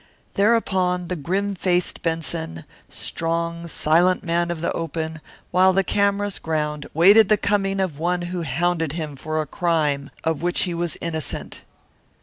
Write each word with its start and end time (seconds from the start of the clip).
Thereupon 0.33 1.09
the 1.09 1.15
grim 1.15 1.53
faced 1.53 2.01
Benson, 2.01 2.65
strong, 2.89 3.67
silent 3.67 4.23
man 4.23 4.49
of 4.49 4.59
the 4.59 4.71
open, 4.71 5.21
while 5.51 5.73
the 5.73 5.83
cameras 5.83 6.39
ground, 6.39 6.87
waited 6.95 7.29
the 7.29 7.37
coming 7.37 7.79
of 7.79 7.99
one 7.99 8.23
who 8.23 8.41
hounded 8.41 8.93
him 8.93 9.15
for 9.15 9.39
a 9.39 9.45
crime 9.45 10.09
of 10.23 10.41
which 10.41 10.63
he 10.63 10.73
was 10.73 10.97
innocent. 11.01 11.61